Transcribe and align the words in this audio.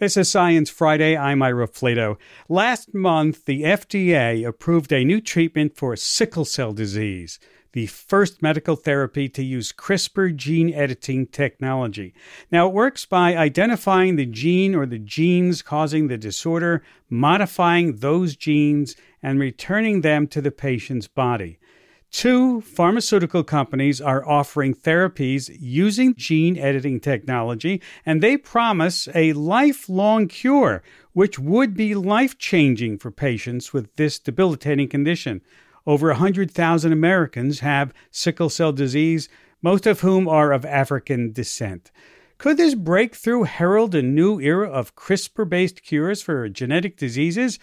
This 0.00 0.16
is 0.16 0.30
Science 0.30 0.70
Friday. 0.70 1.16
I'm 1.16 1.42
Ira 1.42 1.66
Flatow. 1.66 2.18
Last 2.48 2.94
month, 2.94 3.46
the 3.46 3.64
FDA 3.64 4.46
approved 4.46 4.92
a 4.92 5.04
new 5.04 5.20
treatment 5.20 5.76
for 5.76 5.96
sickle 5.96 6.44
cell 6.44 6.72
disease, 6.72 7.40
the 7.72 7.86
first 7.86 8.40
medical 8.40 8.76
therapy 8.76 9.28
to 9.30 9.42
use 9.42 9.72
CRISPR 9.72 10.36
gene 10.36 10.72
editing 10.72 11.26
technology. 11.26 12.14
Now, 12.52 12.68
it 12.68 12.74
works 12.74 13.06
by 13.06 13.36
identifying 13.36 14.14
the 14.14 14.26
gene 14.26 14.76
or 14.76 14.86
the 14.86 15.00
genes 15.00 15.62
causing 15.62 16.06
the 16.06 16.16
disorder, 16.16 16.84
modifying 17.10 17.96
those 17.96 18.36
genes, 18.36 18.94
and 19.20 19.40
returning 19.40 20.02
them 20.02 20.28
to 20.28 20.40
the 20.40 20.52
patient's 20.52 21.08
body. 21.08 21.58
Two 22.10 22.62
pharmaceutical 22.62 23.44
companies 23.44 24.00
are 24.00 24.26
offering 24.26 24.74
therapies 24.74 25.54
using 25.60 26.14
gene 26.16 26.56
editing 26.56 27.00
technology, 27.00 27.82
and 28.06 28.22
they 28.22 28.36
promise 28.36 29.08
a 29.14 29.34
lifelong 29.34 30.26
cure, 30.26 30.82
which 31.12 31.38
would 31.38 31.74
be 31.74 31.94
life 31.94 32.38
changing 32.38 32.98
for 32.98 33.10
patients 33.10 33.72
with 33.72 33.94
this 33.96 34.18
debilitating 34.18 34.88
condition. 34.88 35.42
Over 35.86 36.08
100,000 36.08 36.92
Americans 36.92 37.60
have 37.60 37.92
sickle 38.10 38.48
cell 38.48 38.72
disease, 38.72 39.28
most 39.60 39.86
of 39.86 40.00
whom 40.00 40.26
are 40.26 40.50
of 40.50 40.64
African 40.64 41.32
descent. 41.32 41.90
Could 42.38 42.56
this 42.56 42.76
breakthrough 42.76 43.42
herald 43.42 43.94
a 43.94 44.02
new 44.02 44.40
era 44.40 44.70
of 44.70 44.94
CRISPR 44.94 45.48
based 45.48 45.82
cures 45.82 46.22
for 46.22 46.48
genetic 46.48 46.96
diseases? 46.96 47.58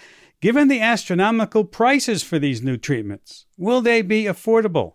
Given 0.45 0.67
the 0.67 0.80
astronomical 0.80 1.63
prices 1.63 2.22
for 2.22 2.38
these 2.38 2.62
new 2.62 2.77
treatments, 2.77 3.48
will 3.58 3.81
they 3.81 4.03
be 4.03 4.26
affordable? 4.26 4.94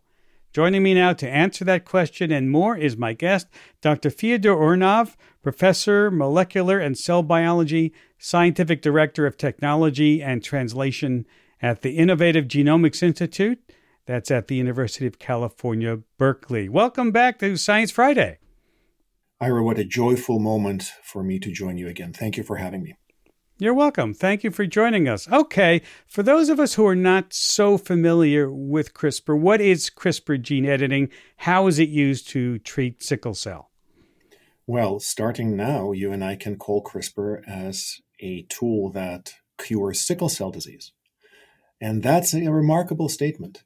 Joining 0.53 0.85
me 0.85 0.95
now 0.95 1.13
to 1.15 1.29
answer 1.29 1.65
that 1.65 1.85
question 1.85 2.31
and 2.31 2.53
more 2.53 2.77
is 2.77 2.97
my 2.97 3.15
guest, 3.15 3.49
Dr. 3.81 4.11
Fyodor 4.11 4.55
Urnov, 4.55 5.17
Professor, 5.43 6.09
Molecular 6.09 6.79
and 6.79 6.97
Cell 6.97 7.25
Biology, 7.25 7.93
Scientific 8.17 8.81
Director 8.81 9.27
of 9.27 9.37
Technology 9.37 10.23
and 10.23 10.45
Translation 10.45 11.27
at 11.61 11.83
the 11.83 11.99
Innovative 11.99 12.45
Genomics 12.45 13.03
Institute. 13.03 13.59
That's 14.07 14.31
at 14.31 14.47
the 14.47 14.55
University 14.55 15.09
of 15.09 15.19
California, 15.19 15.99
Berkeley. 16.17 16.69
Welcome 16.69 17.11
back 17.11 17.41
to 17.41 17.57
Science 17.57 17.91
Friday. 17.91 18.39
Ira, 19.41 19.65
what 19.65 19.81
a 19.81 19.85
joyful 19.85 20.39
moment 20.39 20.93
for 21.03 21.25
me 21.25 21.41
to 21.41 21.51
join 21.51 21.77
you 21.77 21.89
again. 21.89 22.13
Thank 22.13 22.37
you 22.37 22.45
for 22.45 22.59
having 22.59 22.85
me. 22.85 22.95
You're 23.63 23.75
welcome. 23.75 24.15
Thank 24.15 24.43
you 24.43 24.51
for 24.51 24.65
joining 24.65 25.07
us. 25.07 25.31
Okay, 25.31 25.83
for 26.07 26.23
those 26.23 26.49
of 26.49 26.59
us 26.59 26.73
who 26.73 26.87
are 26.87 26.97
not 26.97 27.35
so 27.35 27.77
familiar 27.77 28.51
with 28.51 28.95
CRISPR, 28.95 29.39
what 29.39 29.61
is 29.61 29.91
CRISPR 29.91 30.41
gene 30.41 30.65
editing? 30.65 31.11
How 31.37 31.67
is 31.67 31.79
it 31.79 31.91
used 31.91 32.27
to 32.31 32.59
treat 32.61 33.03
sickle 33.03 33.35
cell? 33.35 33.71
Well, 34.67 34.99
starting 34.99 35.57
now, 35.57 35.93
you 35.93 36.11
and 36.11 36.25
I 36.25 36.37
can 36.37 36.57
call 36.57 36.83
CRISPR 36.83 37.47
as 37.47 38.01
a 38.19 38.47
tool 38.49 38.89
that 38.93 39.35
cures 39.59 40.01
sickle 40.01 40.31
cell 40.31 40.51
disease. 40.51 40.93
And 41.83 42.03
that's 42.03 42.33
a 42.33 42.51
remarkable 42.51 43.11
statement. 43.11 43.65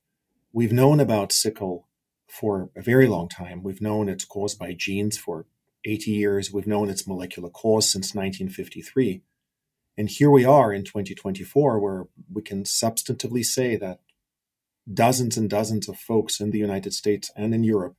We've 0.53 0.73
known 0.73 0.99
about 0.99 1.31
sickle 1.31 1.87
for 2.27 2.71
a 2.75 2.83
very 2.83 3.07
long 3.07 3.29
time. 3.29 3.63
We've 3.63 3.81
known 3.81 4.09
it's 4.09 4.25
caused 4.25 4.59
by 4.59 4.73
genes 4.73 5.17
for 5.17 5.47
80 5.85 6.11
years. 6.11 6.53
We've 6.53 6.67
known 6.67 6.91
its 6.91 7.07
molecular 7.07 7.49
cause 7.49 7.89
since 7.89 8.13
1953. 8.13 9.23
And 9.97 10.09
here 10.09 10.31
we 10.31 10.45
are 10.45 10.73
in 10.73 10.85
2024, 10.85 11.79
where 11.79 12.07
we 12.33 12.43
can 12.43 12.65
substantively 12.65 13.45
say 13.45 13.77
that 13.77 14.01
dozens 14.93 15.37
and 15.37 15.49
dozens 15.49 15.89
of 15.89 15.99
folks 15.99 16.41
in 16.41 16.51
the 16.51 16.59
United 16.59 16.93
States 16.93 17.31
and 17.37 17.55
in 17.55 17.65
Europe 17.65 17.97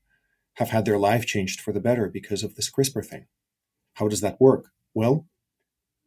have 0.55 0.69
had 0.69 0.85
their 0.85 0.99
life 0.99 1.25
changed 1.25 1.61
for 1.61 1.71
the 1.71 1.79
better 1.79 2.09
because 2.09 2.43
of 2.43 2.55
this 2.55 2.69
CRISPR 2.71 3.05
thing. 3.05 3.27
How 3.95 4.07
does 4.07 4.21
that 4.21 4.39
work? 4.39 4.71
Well, 4.93 5.25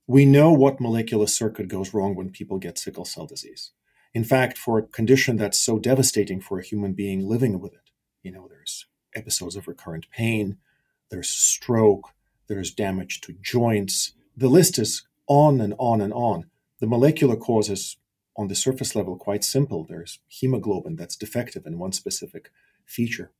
we 0.06 0.24
know 0.24 0.52
what 0.52 0.80
molecular 0.80 1.26
circuit 1.26 1.68
goes 1.68 1.92
wrong 1.92 2.14
when 2.14 2.30
people 2.30 2.58
get 2.58 2.78
sickle 2.78 3.04
cell 3.04 3.26
disease. 3.26 3.72
In 4.14 4.24
fact, 4.24 4.56
for 4.56 4.78
a 4.78 4.82
condition 4.82 5.36
that's 5.36 5.58
so 5.58 5.78
devastating 5.78 6.40
for 6.40 6.58
a 6.58 6.64
human 6.64 6.94
being 6.94 7.28
living 7.28 7.60
with 7.60 7.74
it, 7.74 7.90
you 8.22 8.32
know, 8.32 8.48
there's 8.48 8.86
episodes 9.14 9.56
of 9.56 9.68
recurrent 9.68 10.10
pain, 10.10 10.56
there's 11.10 11.28
stroke, 11.28 12.10
there's 12.46 12.72
damage 12.72 13.20
to 13.22 13.34
joints. 13.42 14.12
The 14.36 14.48
list 14.48 14.78
is 14.78 15.06
on 15.28 15.60
and 15.60 15.74
on 15.78 16.00
and 16.00 16.12
on. 16.12 16.50
The 16.80 16.86
molecular 16.86 17.36
cause 17.36 17.70
is 17.70 17.96
on 18.36 18.48
the 18.48 18.54
surface 18.54 18.94
level 18.94 19.16
quite 19.16 19.44
simple. 19.44 19.84
There's 19.84 20.20
hemoglobin 20.28 20.96
that's 20.96 21.16
defective 21.16 21.66
in 21.66 21.78
one 21.78 21.92
specific 21.92 22.50
feature. 22.86 23.32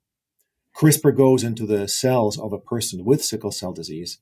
CRISPR 0.77 1.17
goes 1.17 1.43
into 1.43 1.67
the 1.67 1.89
cells 1.89 2.39
of 2.39 2.53
a 2.53 2.59
person 2.59 3.05
with 3.05 3.25
sickle 3.25 3.51
cell 3.51 3.73
disease 3.73 4.19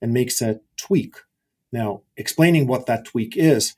and 0.00 0.12
makes 0.12 0.40
a 0.40 0.60
tweak. 0.76 1.16
Now, 1.72 2.02
explaining 2.16 2.66
what 2.66 2.86
that 2.86 3.04
tweak 3.04 3.36
is 3.36 3.74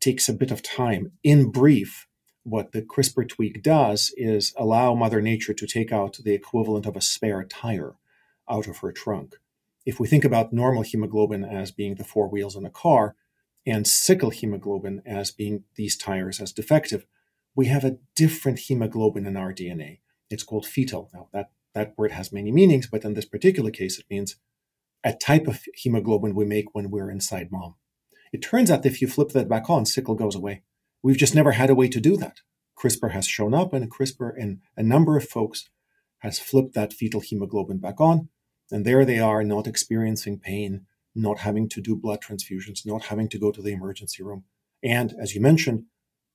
takes 0.00 0.28
a 0.28 0.34
bit 0.34 0.50
of 0.50 0.62
time. 0.62 1.12
In 1.22 1.50
brief, 1.50 2.08
what 2.42 2.72
the 2.72 2.82
CRISPR 2.82 3.28
tweak 3.28 3.62
does 3.62 4.12
is 4.16 4.52
allow 4.58 4.94
Mother 4.94 5.22
Nature 5.22 5.54
to 5.54 5.66
take 5.66 5.92
out 5.92 6.18
the 6.24 6.34
equivalent 6.34 6.86
of 6.86 6.96
a 6.96 7.00
spare 7.00 7.44
tire 7.44 7.94
out 8.50 8.66
of 8.66 8.78
her 8.78 8.92
trunk 8.92 9.36
if 9.84 9.98
we 9.98 10.06
think 10.06 10.24
about 10.24 10.52
normal 10.52 10.82
hemoglobin 10.82 11.44
as 11.44 11.70
being 11.70 11.96
the 11.96 12.04
four 12.04 12.28
wheels 12.28 12.56
in 12.56 12.64
a 12.64 12.70
car 12.70 13.16
and 13.66 13.86
sickle 13.86 14.30
hemoglobin 14.30 15.02
as 15.06 15.30
being 15.30 15.64
these 15.76 15.96
tires 15.96 16.40
as 16.40 16.52
defective, 16.52 17.06
we 17.54 17.66
have 17.66 17.84
a 17.84 17.98
different 18.16 18.60
hemoglobin 18.60 19.26
in 19.26 19.36
our 19.36 19.52
DNA. 19.52 20.00
It's 20.30 20.42
called 20.42 20.66
fetal. 20.66 21.10
Now, 21.12 21.28
that, 21.32 21.50
that 21.74 21.94
word 21.96 22.12
has 22.12 22.32
many 22.32 22.50
meanings, 22.50 22.86
but 22.86 23.04
in 23.04 23.14
this 23.14 23.26
particular 23.26 23.70
case, 23.70 23.98
it 23.98 24.06
means 24.08 24.36
a 25.04 25.12
type 25.12 25.46
of 25.46 25.60
hemoglobin 25.74 26.34
we 26.34 26.44
make 26.44 26.74
when 26.74 26.90
we're 26.90 27.10
inside 27.10 27.50
mom. 27.50 27.74
It 28.32 28.40
turns 28.40 28.70
out 28.70 28.82
that 28.82 28.92
if 28.92 29.02
you 29.02 29.08
flip 29.08 29.30
that 29.30 29.48
back 29.48 29.68
on, 29.68 29.84
sickle 29.84 30.14
goes 30.14 30.34
away. 30.34 30.62
We've 31.02 31.16
just 31.16 31.34
never 31.34 31.52
had 31.52 31.70
a 31.70 31.74
way 31.74 31.88
to 31.88 32.00
do 32.00 32.16
that. 32.18 32.40
CRISPR 32.78 33.10
has 33.12 33.26
shown 33.26 33.52
up, 33.52 33.72
and 33.72 33.90
CRISPR 33.90 34.36
in 34.36 34.60
a 34.76 34.82
number 34.82 35.16
of 35.16 35.28
folks 35.28 35.68
has 36.18 36.38
flipped 36.38 36.74
that 36.74 36.92
fetal 36.92 37.20
hemoglobin 37.20 37.78
back 37.78 38.00
on, 38.00 38.28
and 38.72 38.84
there 38.84 39.04
they 39.04 39.18
are, 39.18 39.44
not 39.44 39.66
experiencing 39.66 40.38
pain, 40.38 40.86
not 41.14 41.40
having 41.40 41.68
to 41.68 41.80
do 41.80 41.94
blood 41.94 42.20
transfusions, 42.20 42.86
not 42.86 43.04
having 43.04 43.28
to 43.28 43.38
go 43.38 43.52
to 43.52 43.62
the 43.62 43.72
emergency 43.72 44.22
room. 44.22 44.44
And 44.82 45.14
as 45.20 45.34
you 45.34 45.40
mentioned, 45.40 45.84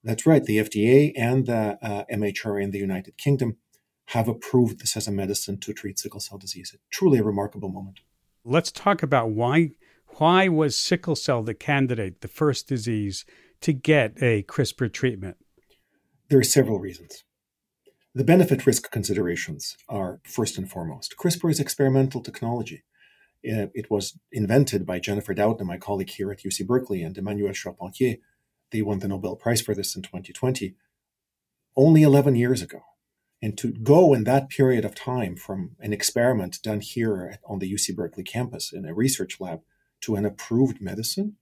that's 0.03 0.25
right, 0.25 0.43
the 0.43 0.57
FDA 0.57 1.11
and 1.17 1.47
the 1.47 1.77
uh, 1.81 2.05
MHRA 2.11 2.63
in 2.63 2.71
the 2.71 2.77
United 2.77 3.17
Kingdom 3.17 3.57
have 4.11 4.27
approved 4.27 4.79
this 4.79 4.95
as 4.95 5.07
a 5.07 5.11
medicine 5.11 5.59
to 5.59 5.73
treat 5.73 5.99
sickle 5.99 6.19
cell 6.19 6.37
disease. 6.37 6.73
Truly 6.89 7.19
a 7.19 7.23
remarkable 7.23 7.69
moment. 7.69 7.99
Let's 8.45 8.71
talk 8.71 9.03
about 9.03 9.31
why 9.31 9.71
why 10.19 10.47
was 10.47 10.75
sickle 10.77 11.15
cell 11.15 11.43
the 11.43 11.53
candidate, 11.53 12.21
the 12.21 12.27
first 12.27 12.67
disease 12.67 13.25
to 13.61 13.73
get 13.73 14.13
a 14.21 14.43
CRISPR 14.43 14.91
treatment? 14.91 15.37
There 16.29 16.39
are 16.39 16.43
several 16.43 16.79
reasons. 16.79 17.23
The 18.15 18.23
benefit 18.23 18.65
risk 18.65 18.89
considerations 18.91 19.77
are 19.87 20.19
first 20.23 20.57
and 20.57 20.69
foremost. 20.69 21.15
CRISPR 21.17 21.51
is 21.51 21.59
experimental 21.59 22.21
technology. 22.21 22.83
Uh, 23.45 23.67
it 23.73 23.91
was 23.91 24.17
invented 24.31 24.85
by 24.85 24.99
Jennifer 24.99 25.35
Doudna, 25.35 25.63
my 25.63 25.77
colleague 25.77 26.09
here 26.09 26.31
at 26.31 26.39
UC 26.39 26.65
Berkeley, 26.65 27.03
and 27.03 27.15
Emmanuelle 27.15 27.53
Charpentier. 27.53 28.17
They 28.71 28.81
won 28.81 28.99
the 28.99 29.07
Nobel 29.07 29.35
Prize 29.35 29.61
for 29.61 29.75
this 29.75 29.95
in 29.95 30.01
2020, 30.01 30.75
only 31.75 32.01
11 32.01 32.35
years 32.35 32.61
ago. 32.61 32.81
And 33.41 33.57
to 33.59 33.71
go 33.71 34.13
in 34.13 34.23
that 34.23 34.49
period 34.49 34.83
of 34.83 34.95
time 34.95 35.35
from 35.35 35.75
an 35.79 35.93
experiment 35.93 36.59
done 36.63 36.81
here 36.81 37.37
on 37.47 37.59
the 37.59 37.71
UC 37.71 37.95
Berkeley 37.95 38.23
campus 38.23 38.73
in 38.73 38.85
a 38.85 38.93
research 38.93 39.39
lab 39.39 39.61
to 40.01 40.15
an 40.15 40.25
approved 40.25 40.81
medicine, 40.81 41.35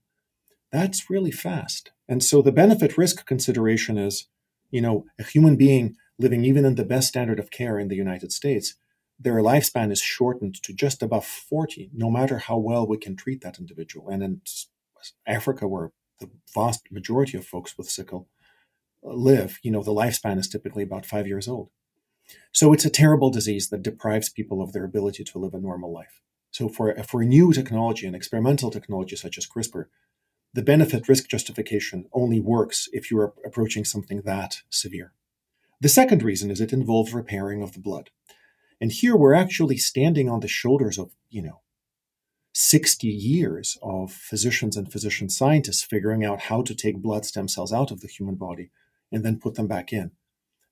that's 0.70 1.08
really 1.08 1.30
fast. 1.30 1.92
And 2.06 2.22
so 2.22 2.42
the 2.42 2.52
benefit 2.52 2.98
risk 2.98 3.24
consideration 3.24 3.96
is, 3.96 4.28
you 4.70 4.82
know, 4.82 5.06
a 5.18 5.22
human 5.22 5.56
being 5.56 5.96
living 6.18 6.44
even 6.44 6.64
in 6.64 6.74
the 6.74 6.84
best 6.84 7.08
standard 7.08 7.38
of 7.38 7.50
care 7.50 7.78
in 7.78 7.88
the 7.88 7.96
United 7.96 8.32
States, 8.32 8.74
their 9.18 9.36
lifespan 9.36 9.90
is 9.90 10.00
shortened 10.00 10.62
to 10.62 10.72
just 10.72 11.02
above 11.02 11.24
40, 11.24 11.90
no 11.94 12.10
matter 12.10 12.38
how 12.38 12.58
well 12.58 12.86
we 12.86 12.98
can 12.98 13.16
treat 13.16 13.40
that 13.42 13.58
individual. 13.58 14.08
And 14.08 14.22
in 14.22 14.40
Africa, 15.26 15.66
where 15.66 15.92
the 16.20 16.30
vast 16.54 16.90
majority 16.90 17.36
of 17.36 17.46
folks 17.46 17.76
with 17.76 17.90
sickle 17.90 18.28
uh, 19.04 19.12
live, 19.12 19.58
you 19.62 19.70
know, 19.70 19.82
the 19.82 19.92
lifespan 19.94 20.38
is 20.38 20.48
typically 20.48 20.82
about 20.82 21.06
five 21.06 21.26
years 21.26 21.48
old. 21.48 21.70
So 22.52 22.72
it's 22.72 22.84
a 22.84 22.90
terrible 22.90 23.30
disease 23.30 23.68
that 23.68 23.82
deprives 23.82 24.28
people 24.28 24.60
of 24.60 24.72
their 24.72 24.84
ability 24.84 25.24
to 25.24 25.38
live 25.38 25.54
a 25.54 25.60
normal 25.60 25.92
life. 25.92 26.22
So 26.50 26.68
for, 26.68 26.94
for 27.04 27.22
a 27.22 27.26
new 27.26 27.52
technology, 27.52 28.06
an 28.06 28.14
experimental 28.14 28.70
technology 28.70 29.16
such 29.16 29.38
as 29.38 29.46
CRISPR, 29.46 29.86
the 30.54 30.62
benefit 30.62 31.08
risk 31.08 31.28
justification 31.28 32.06
only 32.12 32.40
works 32.40 32.88
if 32.92 33.10
you're 33.10 33.34
approaching 33.44 33.84
something 33.84 34.22
that 34.22 34.62
severe. 34.70 35.12
The 35.80 35.88
second 35.88 36.22
reason 36.22 36.50
is 36.50 36.60
it 36.60 36.72
involves 36.72 37.12
repairing 37.12 37.62
of 37.62 37.72
the 37.72 37.80
blood. 37.80 38.10
And 38.80 38.92
here 38.92 39.16
we're 39.16 39.34
actually 39.34 39.76
standing 39.76 40.28
on 40.28 40.40
the 40.40 40.48
shoulders 40.48 40.98
of, 40.98 41.12
you 41.28 41.42
know, 41.42 41.60
60 42.52 43.06
years 43.06 43.76
of 43.82 44.10
physicians 44.12 44.76
and 44.76 44.90
physician 44.90 45.28
scientists 45.28 45.82
figuring 45.82 46.24
out 46.24 46.42
how 46.42 46.62
to 46.62 46.74
take 46.74 47.02
blood 47.02 47.26
stem 47.26 47.48
cells 47.48 47.72
out 47.72 47.90
of 47.90 48.00
the 48.00 48.08
human 48.08 48.34
body 48.34 48.70
and 49.12 49.24
then 49.24 49.38
put 49.38 49.54
them 49.54 49.66
back 49.66 49.92
in. 49.92 50.12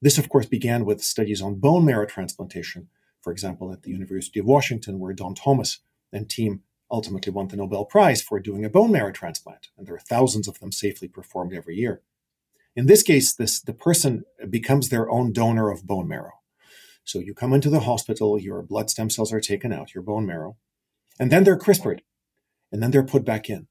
This, 0.00 0.16
of 0.16 0.28
course, 0.30 0.46
began 0.46 0.86
with 0.86 1.04
studies 1.04 1.42
on 1.42 1.56
bone 1.56 1.84
marrow 1.84 2.06
transplantation, 2.06 2.88
for 3.20 3.32
example, 3.32 3.72
at 3.72 3.82
the 3.82 3.90
University 3.90 4.40
of 4.40 4.46
Washington, 4.46 4.98
where 4.98 5.12
Don 5.12 5.34
Thomas 5.34 5.80
and 6.12 6.28
team 6.28 6.62
ultimately 6.90 7.32
won 7.32 7.48
the 7.48 7.56
Nobel 7.56 7.84
Prize 7.84 8.22
for 8.22 8.40
doing 8.40 8.64
a 8.64 8.70
bone 8.70 8.92
marrow 8.92 9.12
transplant, 9.12 9.68
and 9.76 9.86
there 9.86 9.94
are 9.94 10.00
thousands 10.00 10.48
of 10.48 10.60
them 10.60 10.72
safely 10.72 11.08
performed 11.08 11.52
every 11.52 11.76
year. 11.76 12.02
In 12.76 12.86
this 12.86 13.02
case, 13.02 13.34
this 13.34 13.60
the 13.60 13.72
person 13.72 14.24
becomes 14.50 14.88
their 14.88 15.10
own 15.10 15.32
donor 15.32 15.70
of 15.70 15.86
bone 15.86 16.08
marrow. 16.08 16.40
So 17.04 17.18
you 17.18 17.34
come 17.34 17.52
into 17.52 17.70
the 17.70 17.80
hospital, 17.80 18.38
your 18.38 18.62
blood 18.62 18.90
stem 18.90 19.10
cells 19.10 19.32
are 19.32 19.40
taken 19.40 19.72
out, 19.72 19.94
your 19.94 20.02
bone 20.02 20.26
marrow, 20.26 20.56
and 21.18 21.30
then 21.30 21.44
they're 21.44 21.58
CRISPRed, 21.58 22.00
and 22.72 22.82
then 22.82 22.90
they're 22.90 23.02
put 23.02 23.24
back 23.24 23.48
in. 23.50 23.68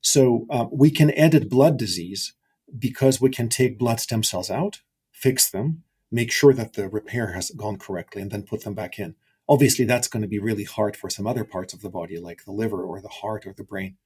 So 0.00 0.46
uh, 0.50 0.66
we 0.70 0.90
can 0.90 1.10
edit 1.12 1.50
blood 1.50 1.78
disease 1.78 2.34
because 2.78 3.20
we 3.20 3.30
can 3.30 3.48
take 3.48 3.78
blood 3.78 4.00
stem 4.00 4.22
cells 4.22 4.50
out, 4.50 4.82
fix 5.10 5.50
them, 5.50 5.82
make 6.10 6.30
sure 6.30 6.52
that 6.52 6.74
the 6.74 6.88
repair 6.88 7.32
has 7.32 7.50
gone 7.50 7.76
correctly, 7.76 8.22
and 8.22 8.30
then 8.30 8.42
put 8.42 8.64
them 8.64 8.74
back 8.74 8.98
in. 8.98 9.16
Obviously, 9.48 9.84
that's 9.84 10.08
going 10.08 10.22
to 10.22 10.28
be 10.28 10.38
really 10.38 10.64
hard 10.64 10.96
for 10.96 11.10
some 11.10 11.26
other 11.26 11.44
parts 11.44 11.74
of 11.74 11.82
the 11.82 11.90
body, 11.90 12.18
like 12.18 12.44
the 12.44 12.52
liver 12.52 12.82
or 12.82 13.00
the 13.00 13.08
heart 13.08 13.46
or 13.46 13.52
the 13.52 13.64
brain. 13.64 13.96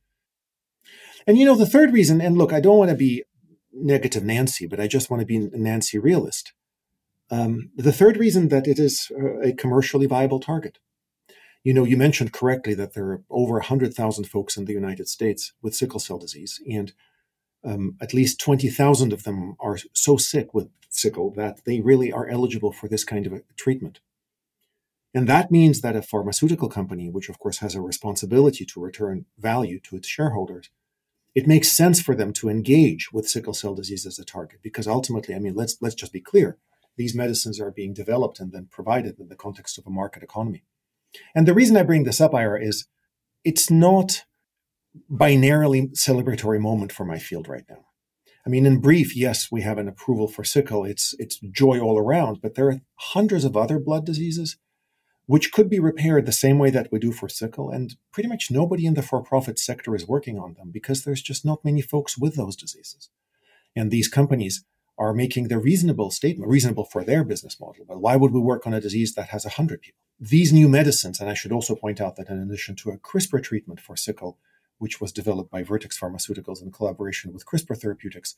And 1.26 1.37
you 1.37 1.44
know, 1.44 1.55
the 1.55 1.67
third 1.67 1.93
reason, 1.93 2.20
and 2.20 2.38
look, 2.38 2.53
I 2.53 2.61
don't 2.61 2.79
want 2.79 2.91
to 2.91 2.97
be 2.97 3.25
negative 3.73 4.25
Nancy, 4.25 4.67
but 4.67 4.81
I 4.81 4.87
just 4.87 5.11
want 5.11 5.20
to 5.20 5.26
be 5.26 5.37
a 5.37 5.59
Nancy 5.59 5.99
realist. 5.99 6.53
Um, 7.31 7.70
the 7.76 7.93
third 7.93 8.17
reason 8.17 8.49
that 8.49 8.67
it 8.67 8.79
is 8.79 9.11
a 9.43 9.53
commercially 9.53 10.06
viable 10.06 10.41
target. 10.41 10.79
You 11.62 11.75
know, 11.75 11.85
you 11.85 11.97
mentioned 11.97 12.32
correctly 12.32 12.75
that 12.75 12.94
there 12.94 13.06
are 13.06 13.23
over 13.29 13.55
100,000 13.55 14.25
folks 14.25 14.56
in 14.56 14.65
the 14.65 14.73
United 14.73 15.09
States 15.09 15.53
with 15.61 15.75
sickle 15.75 16.00
cell 16.00 16.19
disease, 16.19 16.61
and 16.70 16.93
um, 17.65 17.97
at 18.00 18.15
least 18.15 18.41
20,000 18.41 19.12
of 19.12 19.25
them 19.25 19.56
are 19.61 19.79
so 19.93 20.17
sick 20.17 20.55
with 20.55 20.70
sickle 20.88 21.31
that 21.32 21.65
they 21.67 21.81
really 21.81 22.11
are 22.12 22.29
eligible 22.29 22.73
for 22.73 22.88
this 22.88 23.05
kind 23.05 23.26
of 23.26 23.32
a 23.32 23.43
treatment. 23.56 24.00
And 25.15 25.29
that 25.29 25.50
means 25.50 25.81
that 25.81 25.97
a 25.97 26.03
pharmaceutical 26.03 26.69
company, 26.69 27.11
which 27.11 27.29
of 27.29 27.38
course 27.38 27.59
has 27.59 27.75
a 27.75 27.81
responsibility 27.81 28.65
to 28.67 28.81
return 28.81 29.26
value 29.38 29.81
to 29.81 29.97
its 29.97 30.06
shareholders, 30.06 30.70
it 31.38 31.46
makes 31.46 31.70
sense 31.70 32.00
for 32.00 32.17
them 32.17 32.32
to 32.32 32.49
engage 32.49 33.12
with 33.12 33.29
sickle 33.29 33.55
cell 33.55 33.73
disease 33.73 34.05
as 34.05 34.19
a 34.19 34.25
target 34.25 34.58
because 34.61 34.88
ultimately, 34.88 35.37
I 35.37 35.38
mean, 35.38 35.55
let's 35.55 35.76
let's 35.81 35.94
just 35.94 36.12
be 36.12 36.20
clear, 36.20 36.58
these 36.96 37.14
medicines 37.14 37.61
are 37.61 37.70
being 37.70 37.94
developed 37.94 38.40
and 38.40 38.50
then 38.50 38.67
provided 38.73 39.20
in 39.20 39.29
the 39.29 39.37
context 39.37 39.79
of 39.79 39.87
a 39.87 39.90
market 39.90 40.25
economy. 40.25 40.64
And 41.37 41.46
the 41.46 41.55
reason 41.55 41.76
I 41.76 41.85
bring 41.85 42.02
this 42.02 42.20
up, 42.20 42.35
Ira, 42.35 42.61
is 42.61 42.88
it's 43.44 43.70
not 43.70 44.25
binarily 45.08 45.93
celebratory 45.96 46.61
moment 46.61 46.90
for 46.90 47.05
my 47.05 47.20
field 47.20 47.46
right 47.46 47.67
now. 47.70 47.84
I 48.44 48.50
mean, 48.50 48.67
in 48.67 48.81
brief, 48.81 49.14
yes, 49.14 49.46
we 49.49 49.62
have 49.62 49.79
an 49.79 49.87
approval 49.87 50.26
for 50.26 50.43
sickle. 50.43 50.84
It's 50.84 51.14
it's 51.20 51.38
joy 51.38 51.79
all 51.79 52.00
around, 52.00 52.41
but 52.43 52.56
there 52.56 52.69
are 52.69 52.81
hundreds 53.14 53.44
of 53.44 53.56
other 53.56 53.79
blood 53.79 54.05
diseases 54.05 54.56
which 55.29 55.53
could 55.53 55.69
be 55.69 55.79
repaired 55.79 56.25
the 56.25 56.33
same 56.33 56.59
way 56.59 56.71
that 56.71 56.91
we 56.91 56.99
do 56.99 57.13
for 57.13 57.29
sickle. 57.29 57.71
And 57.71 57.95
pretty 58.11 58.31
much 58.31 58.51
nobody 58.51 58.87
in 58.87 58.95
the 58.95 59.03
for 59.03 59.23
profit 59.23 59.59
sector 59.59 59.95
is 59.95 60.09
working 60.09 60.39
on 60.39 60.55
them 60.55 60.71
because 60.73 61.05
there's 61.05 61.21
just 61.21 61.45
not 61.45 61.63
many 61.63 61.83
folks 61.83 62.17
with 62.17 62.35
those 62.35 62.57
diseases. 62.57 63.11
And 63.77 63.91
these 63.91 64.09
companies 64.09 64.65
are 64.97 65.13
making 65.13 65.49
the 65.49 65.59
reasonable 65.59 66.11
statement, 66.11 66.51
reasonable 66.51 66.87
for 66.87 67.05
their 67.05 67.25
business 67.25 67.61
model. 67.61 67.85
But 67.87 68.01
why 68.01 68.17
would 68.17 68.33
we 68.33 68.41
work 68.41 68.67
on 68.67 68.73
a 68.73 68.81
disease 68.81 69.15
that 69.17 69.29
has 69.29 69.45
100 69.45 69.83
people? 69.83 69.99
These 70.19 70.51
new 70.51 70.67
medicines, 70.67 71.21
and 71.21 71.29
I 71.29 71.35
should 71.35 71.53
also 71.53 71.77
point 71.77 72.01
out 72.01 72.17
that 72.17 72.31
in 72.31 72.41
addition 72.41 72.75
to 72.77 72.91
a 72.91 72.97
CRISPR 72.97 73.43
treatment 73.43 73.81
for 73.81 73.97
sickle, 73.97 74.39
which 74.79 74.99
was 74.99 75.13
developed 75.13 75.51
by 75.51 75.63
Vertex 75.63 75.99
Pharmaceuticals 76.01 76.63
in 76.63 76.73
collaboration 76.73 77.35
with 77.35 77.45
CRISPR 77.45 77.79
Therapeutics, 77.79 78.35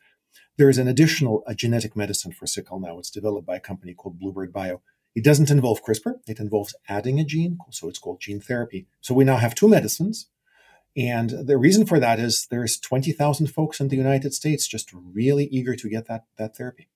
there 0.58 0.68
is 0.68 0.76
an 0.76 0.88
additional 0.88 1.44
genetic 1.54 1.94
medicine 1.94 2.32
for 2.32 2.48
sickle 2.48 2.80
now. 2.80 2.98
It's 2.98 3.10
developed 3.10 3.46
by 3.46 3.56
a 3.56 3.60
company 3.60 3.94
called 3.94 4.18
Bluebird 4.18 4.52
Bio 4.52 4.82
it 5.14 5.24
doesn't 5.24 5.50
involve 5.50 5.82
CRISPR, 5.82 6.20
it 6.26 6.38
involves 6.38 6.74
adding 6.88 7.18
a 7.18 7.24
gene, 7.24 7.58
so 7.70 7.88
it's 7.88 7.98
called 7.98 8.20
gene 8.20 8.40
therapy. 8.40 8.86
So 9.00 9.14
we 9.14 9.24
now 9.24 9.36
have 9.36 9.54
two 9.54 9.68
medicines. 9.68 10.28
And 10.96 11.30
the 11.30 11.56
reason 11.56 11.86
for 11.86 12.00
that 12.00 12.18
is 12.18 12.46
there's 12.50 12.78
20,000 12.78 13.46
folks 13.48 13.80
in 13.80 13.88
the 13.88 13.96
United 13.96 14.34
States 14.34 14.66
just 14.66 14.90
really 14.92 15.46
eager 15.46 15.76
to 15.76 15.88
get 15.88 16.06
that, 16.06 16.24
that 16.36 16.56
therapy. 16.56 16.88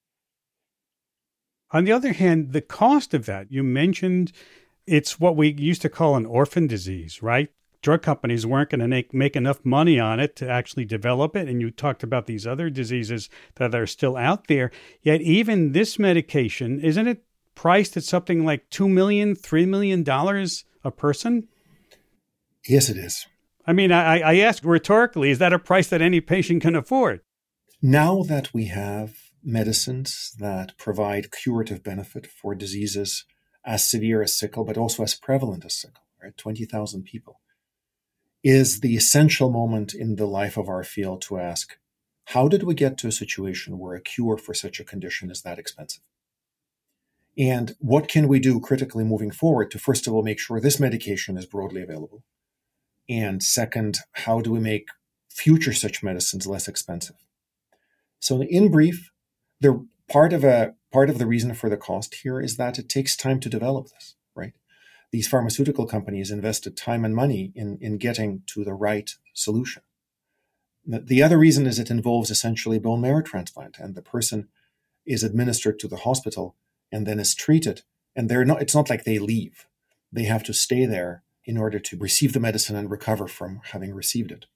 On 1.71 1.85
the 1.85 1.93
other 1.93 2.13
hand, 2.13 2.53
the 2.53 2.61
cost 2.61 3.15
of 3.15 3.27
that, 3.27 3.51
you 3.51 3.63
mentioned 3.63 4.33
it's 4.87 5.19
what 5.19 5.37
we 5.37 5.53
used 5.53 5.83
to 5.83 5.89
call 5.89 6.17
an 6.17 6.27
orphan 6.27 6.67
disease, 6.67 7.23
right? 7.23 7.51
Drug 7.83 8.03
companies 8.03 8.47
weren't 8.47 8.71
going 8.71 8.81
to 8.81 8.89
make, 8.89 9.13
make 9.13 9.37
enough 9.37 9.65
money 9.65 9.99
on 9.99 10.21
it 10.21 10.37
to 10.37 10.49
actually 10.49 10.85
develop 10.85 11.37
it. 11.37 11.49
And 11.49 11.61
you 11.61 11.71
talked 11.71 12.03
about 12.03 12.27
these 12.27 12.47
other 12.47 12.71
diseases 12.71 13.29
that 13.57 13.75
are 13.75 13.87
still 13.87 14.17
out 14.17 14.47
there. 14.47 14.71
Yet, 15.03 15.21
even 15.21 15.73
this 15.73 15.99
medication, 15.99 16.81
isn't 16.81 17.07
it 17.07 17.25
priced 17.55 17.97
at 17.97 18.05
something 18.05 18.45
like 18.45 18.69
two 18.71 18.89
million, 18.89 19.35
three 19.35 19.67
million 19.67 20.03
dollars 20.03 20.65
a 20.85 20.91
person? 20.91 21.49
Yes, 22.67 22.89
it 22.89 22.97
is. 22.97 23.27
I 23.67 23.73
mean, 23.73 23.93
I, 23.93 24.21
I 24.21 24.37
ask 24.39 24.63
rhetorically, 24.65 25.31
is 25.31 25.39
that 25.39 25.53
a 25.53 25.59
price 25.59 25.89
that 25.89 26.03
any 26.03 26.21
patient 26.21 26.63
can 26.63 26.77
afford? 26.77 27.21
Now 27.81 28.23
that 28.23 28.53
we 28.53 28.67
have 28.67 29.17
medicines 29.43 30.35
that 30.39 30.77
provide 30.79 31.33
curative 31.33 31.83
benefit 31.83 32.27
for 32.27 32.55
diseases 32.55 33.25
as 33.65 33.91
severe 33.91 34.23
as 34.23 34.37
sickle, 34.37 34.65
but 34.65 34.77
also 34.77 35.03
as 35.03 35.15
prevalent 35.15 35.65
as 35.65 35.75
sickle, 35.75 36.03
right? 36.23 36.37
20,000 36.37 37.05
people, 37.05 37.41
is 38.43 38.81
the 38.81 38.97
essential 38.97 39.51
moment 39.51 39.95
in 39.95 40.17
the 40.17 40.27
life 40.27 40.57
of 40.57 40.69
our 40.69 40.85
field 40.85 41.23
to 41.23 41.39
ask, 41.39 41.79
how 42.29 42.49
did 42.49 42.63
we 42.63 42.75
get 42.75 42.99
to 42.99 43.09
a 43.09 43.13
situation 43.13 43.79
where 43.79 43.95
a 43.95 44.01
cure 44.01 44.37
for 44.37 44.55
such 44.55 44.81
a 44.81 44.85
condition 44.85 45.31
is 45.31 45.43
that 45.43 45.59
expensive? 45.59 46.03
And 47.37 47.75
what 47.81 48.09
can 48.09 48.29
we 48.29 48.39
do 48.39 48.61
critically 48.61 49.05
moving 49.05 49.31
forward 49.31 49.71
to, 49.73 49.79
first 49.79 50.07
of 50.07 50.15
all, 50.15 50.23
make 50.23 50.39
sure 50.39 50.61
this 50.61 50.79
medication 50.79 51.37
is 51.37 51.47
broadly 51.47 51.83
available? 51.83 52.23
And 53.09 53.43
second, 53.43 53.99
how 54.13 54.41
do 54.41 54.53
we 54.53 54.61
make 54.61 54.89
future 55.29 55.73
such 55.73 56.03
medicines 56.03 56.47
less 56.47 56.69
expensive? 56.69 57.17
So, 58.21 58.43
in 58.43 58.71
brief, 58.71 59.11
the 59.61 59.87
part 60.09 60.33
of 60.33 60.45
a 60.45 60.75
part 60.93 61.11
of 61.11 61.19
the 61.19 61.27
reason 61.27 61.55
for 61.55 61.69
the 61.69 61.77
cost 61.77 62.15
here 62.23 62.41
is 62.41 62.57
that 62.57 62.79
it 62.79 62.89
takes 62.89 63.17
time 63.17 63.41
to 63.41 63.49
develop 63.49 63.89
this, 63.89 64.15
right? 64.35 64.53
These 65.11 65.29
pharmaceutical 65.29 65.87
companies 65.87 66.31
invested 66.31 66.77
time 66.77 67.05
and 67.05 67.15
money 67.15 67.53
in, 67.55 67.79
in 67.81 67.99
getting 67.99 68.43
to 68.47 68.65
the 68.65 68.75
right 68.75 69.11
solution. 69.33 69.83
The 70.87 71.23
other 71.23 71.39
reason 71.39 71.67
is 71.67 71.79
it 71.79 71.91
involves 71.91 72.31
essentially 72.31 72.79
bone 72.79 73.01
marrow 73.01 73.23
transplant, 73.23 73.79
and 73.79 73.95
the 73.95 74.03
person 74.03 74.49
is 75.07 75.25
administered 75.25 75.79
to 75.81 75.89
the 75.89 75.97
hospital 75.97 76.57
and 76.95 77.07
then 77.07 77.19
is 77.19 77.35
treated. 77.35 77.83
And 78.15 78.29
they're 78.29 78.45
not, 78.45 78.63
it's 78.63 78.75
not 78.75 78.89
like 78.89 79.03
they 79.03 79.19
leave. 79.19 79.67
They 80.13 80.25
have 80.25 80.45
to 80.45 80.55
stay 80.55 80.87
there 80.87 81.25
in 81.45 81.59
order 81.59 81.81
to 81.81 81.99
receive 81.99 82.33
the 82.33 82.41
medicine 82.41 82.77
and 82.77 82.89
recover 82.89 83.27
from 83.27 83.61
having 83.73 83.93
received 83.93 84.31
it. 84.31 84.47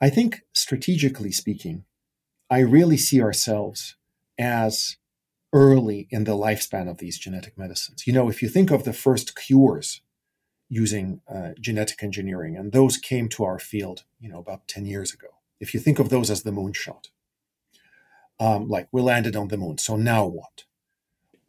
I 0.00 0.08
think, 0.08 0.42
strategically 0.54 1.30
speaking, 1.30 1.84
I 2.48 2.60
really 2.60 2.96
see 2.96 3.20
ourselves 3.20 3.96
as 4.38 4.96
early 5.52 6.08
in 6.10 6.24
the 6.24 6.36
lifespan 6.36 6.88
of 6.88 6.98
these 6.98 7.18
genetic 7.18 7.58
medicines. 7.58 8.06
You 8.06 8.14
know, 8.14 8.30
if 8.30 8.40
you 8.42 8.48
think 8.48 8.70
of 8.70 8.84
the 8.84 8.94
first 8.94 9.36
cures 9.36 10.00
using 10.70 11.20
uh, 11.32 11.50
genetic 11.60 12.02
engineering, 12.02 12.56
and 12.56 12.72
those 12.72 12.96
came 12.96 13.28
to 13.30 13.44
our 13.44 13.58
field, 13.58 14.04
you 14.20 14.30
know, 14.30 14.38
about 14.38 14.66
10 14.68 14.86
years 14.86 15.12
ago. 15.12 15.28
If 15.60 15.74
you 15.74 15.80
think 15.80 15.98
of 15.98 16.08
those 16.08 16.30
as 16.30 16.44
the 16.44 16.50
moonshot, 16.50 17.08
um, 18.40 18.68
like 18.68 18.88
we 18.90 19.02
landed 19.02 19.36
on 19.36 19.48
the 19.48 19.56
moon, 19.58 19.76
so 19.76 19.96
now 19.96 20.26
what? 20.26 20.64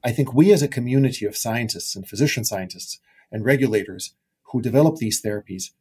I 0.03 0.11
think 0.11 0.33
we 0.33 0.51
as 0.53 0.61
a 0.61 0.67
community 0.67 1.25
of 1.25 1.37
scientists 1.37 1.95
and 1.95 2.07
physician 2.07 2.45
scientists 2.45 2.99
and 3.31 3.43
regulators 3.43 4.15
who 4.51 4.61
develop 4.61 4.97
these 4.97 5.21
therapies 5.21 5.71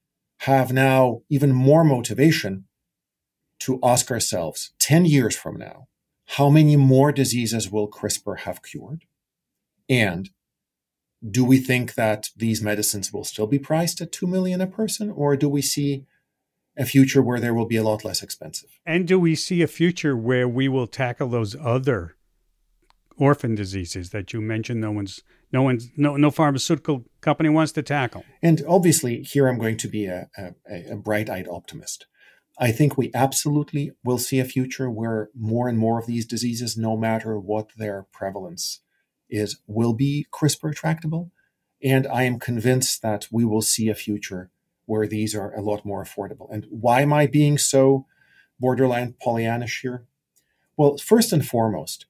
have 0.41 0.73
now 0.73 1.23
even 1.29 1.53
more 1.53 1.85
motivation 1.85 2.65
to 3.61 3.79
ask 3.83 4.11
ourselves 4.11 4.73
10 4.79 5.05
years 5.05 5.37
from 5.37 5.57
now, 5.57 5.89
how 6.27 6.49
many 6.49 6.77
more 6.77 7.11
diseases 7.11 7.71
will 7.71 7.89
CRISPR 7.89 8.41
have 8.41 8.63
cured? 8.63 9.05
And 9.89 10.31
do 11.29 11.45
we 11.45 11.59
think 11.59 11.95
that 11.95 12.29
these 12.37 12.63
medicines 12.63 13.13
will 13.13 13.25
still 13.25 13.47
be 13.47 13.59
priced 13.59 14.01
at 14.01 14.13
2 14.13 14.27
million 14.27 14.61
a 14.61 14.67
person 14.67 15.11
or 15.11 15.37
do 15.37 15.49
we 15.49 15.63
see 15.63 16.07
a 16.77 16.85
future 16.85 17.23
where 17.23 17.41
they 17.41 17.51
will 17.51 17.67
be 17.67 17.77
a 17.77 17.83
lot 17.83 18.05
less 18.05 18.23
expensive? 18.23 18.79
And 18.87 19.09
do 19.09 19.19
we 19.19 19.35
see 19.35 19.63
a 19.63 19.67
future 19.67 20.17
where 20.17 20.47
we 20.47 20.69
will 20.69 20.87
tackle 20.87 21.29
those 21.29 21.57
other 21.57 22.15
orphan 23.19 23.55
diseases 23.55 24.11
that 24.11 24.33
you 24.33 24.41
mentioned 24.41 24.81
no 24.81 24.91
one's 24.91 25.23
no 25.53 25.63
one's 25.63 25.89
no 25.97 26.17
no 26.17 26.31
pharmaceutical 26.31 27.05
company 27.21 27.49
wants 27.49 27.73
to 27.73 27.83
tackle. 27.83 28.25
And 28.43 28.63
obviously 28.67 29.23
here 29.23 29.49
i'm 29.49 29.59
going 29.59 29.77
to 29.79 29.89
be 29.89 30.07
a, 30.07 30.29
a, 30.37 30.93
a 30.93 30.97
bright-eyed 30.97 31.49
optimist. 31.49 32.07
I 32.61 32.73
think 32.73 32.99
we 32.99 33.13
absolutely 33.15 33.93
will 34.05 34.19
see 34.19 34.41
a 34.41 34.45
future 34.45 34.91
where 34.91 35.31
more 35.39 35.69
and 35.69 35.79
more 35.79 35.99
of 35.99 36.07
these 36.07 36.27
diseases 36.27 36.77
no 36.77 36.97
matter 36.97 37.39
what 37.39 37.71
their 37.77 38.07
prevalence 38.13 38.81
is 39.31 39.61
will 39.67 39.93
be 39.93 40.27
crispr 40.33 40.75
tractable 40.75 41.31
and 41.83 42.07
i 42.07 42.23
am 42.23 42.39
convinced 42.39 43.03
that 43.03 43.29
we 43.31 43.45
will 43.45 43.63
see 43.63 43.89
a 43.89 43.95
future 43.95 44.51
where 44.87 45.07
these 45.07 45.35
are 45.35 45.55
a 45.55 45.61
lot 45.61 45.85
more 45.85 46.03
affordable. 46.03 46.49
And 46.51 46.67
why 46.71 47.03
am 47.03 47.13
i 47.13 47.27
being 47.27 47.59
so 47.59 48.07
borderline 48.59 49.15
pollyannish 49.25 49.83
here? 49.83 50.07
Well 50.77 50.97
first 50.97 51.33
and 51.33 51.47
foremost 51.47 52.07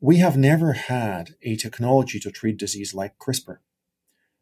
we 0.00 0.18
have 0.18 0.36
never 0.36 0.72
had 0.74 1.34
a 1.42 1.56
technology 1.56 2.20
to 2.20 2.30
treat 2.30 2.58
disease 2.58 2.94
like 2.94 3.18
CRISPR. 3.18 3.58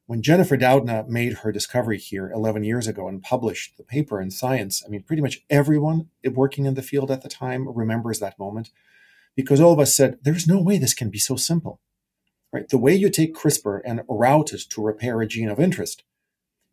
when 0.07 0.21
Jennifer 0.21 0.59
Doudna 0.59 1.09
made 1.09 1.39
her 1.39 1.51
discovery 1.51 1.97
here 1.97 2.31
11 2.31 2.63
years 2.63 2.87
ago 2.87 3.09
and 3.09 3.23
published 3.23 3.79
the 3.79 3.85
paper 3.85 4.21
in 4.21 4.31
Science, 4.31 4.83
I 4.85 4.91
mean, 4.91 5.03
pretty 5.03 5.23
much 5.23 5.43
everyone 5.49 6.11
working 6.31 6.67
in 6.67 6.75
the 6.75 6.83
field 6.83 7.11
at 7.11 7.23
the 7.23 7.29
time 7.29 7.67
remembers 7.75 8.19
that 8.19 8.39
moment 8.39 8.71
because 9.35 9.61
all 9.61 9.73
of 9.73 9.79
us 9.79 9.97
said, 9.97 10.19
there's 10.23 10.47
no 10.47 10.61
way 10.61 10.77
this 10.77 10.93
can 10.93 11.09
be 11.09 11.19
so 11.19 11.37
simple. 11.37 11.81
Right? 12.53 12.69
The 12.69 12.79
way 12.79 12.95
you 12.95 13.09
take 13.09 13.35
CRISPR 13.35 13.81
and 13.85 14.03
route 14.09 14.53
it 14.53 14.63
to 14.71 14.83
repair 14.83 15.21
a 15.23 15.27
gene 15.27 15.49
of 15.49 15.59
interest 15.59 16.05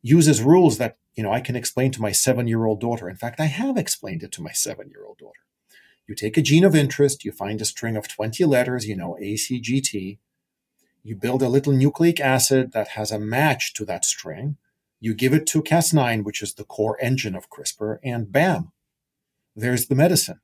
uses 0.01 0.41
rules 0.41 0.77
that, 0.77 0.97
you 1.15 1.23
know, 1.23 1.31
I 1.31 1.39
can 1.39 1.55
explain 1.55 1.91
to 1.91 2.01
my 2.01 2.11
seven 2.11 2.47
year 2.47 2.65
old 2.65 2.81
daughter. 2.81 3.09
In 3.09 3.15
fact, 3.15 3.39
I 3.39 3.45
have 3.45 3.77
explained 3.77 4.23
it 4.23 4.31
to 4.33 4.43
my 4.43 4.51
seven 4.51 4.89
year 4.89 5.05
old 5.05 5.19
daughter. 5.19 5.39
You 6.11 6.15
take 6.15 6.35
a 6.35 6.41
gene 6.41 6.65
of 6.65 6.75
interest, 6.75 7.23
you 7.23 7.31
find 7.31 7.61
a 7.61 7.65
string 7.65 7.95
of 7.95 8.09
20 8.09 8.43
letters, 8.43 8.85
you 8.85 8.97
know, 8.97 9.17
ACGT, 9.21 10.17
you 11.03 11.15
build 11.15 11.41
a 11.41 11.47
little 11.47 11.71
nucleic 11.71 12.19
acid 12.19 12.73
that 12.73 12.89
has 12.89 13.13
a 13.13 13.17
match 13.17 13.73
to 13.75 13.85
that 13.85 14.03
string. 14.03 14.57
You 14.99 15.13
give 15.13 15.31
it 15.31 15.47
to 15.47 15.63
Cas9, 15.63 16.25
which 16.25 16.41
is 16.41 16.55
the 16.55 16.65
core 16.65 16.97
engine 17.01 17.33
of 17.33 17.49
CRISPR, 17.49 17.99
and 18.03 18.29
bam, 18.29 18.73
there's 19.55 19.85
the 19.85 19.95
medicine. 19.95 20.41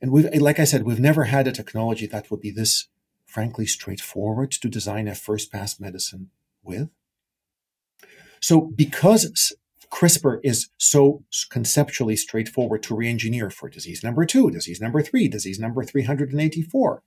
And 0.00 0.12
we've, 0.12 0.34
like 0.40 0.58
I 0.58 0.64
said, 0.64 0.84
we've 0.84 0.98
never 0.98 1.24
had 1.24 1.46
a 1.46 1.52
technology 1.52 2.06
that 2.06 2.30
would 2.30 2.40
be 2.40 2.50
this, 2.50 2.88
frankly, 3.26 3.66
straightforward 3.66 4.50
to 4.52 4.68
design 4.70 5.08
a 5.08 5.14
first 5.14 5.52
pass 5.52 5.78
medicine 5.78 6.30
with. 6.62 6.88
So, 8.40 8.62
because 8.62 9.52
CRISPR 9.92 10.40
is 10.42 10.68
so 10.78 11.24
conceptually 11.50 12.16
straightforward 12.16 12.82
to 12.84 12.94
re 12.94 13.08
engineer 13.08 13.50
for 13.50 13.68
disease 13.68 14.02
number 14.02 14.24
two, 14.24 14.50
disease 14.50 14.80
number 14.80 15.02
three, 15.02 15.28
disease 15.28 15.58
number 15.58 15.84
384, 15.84 17.02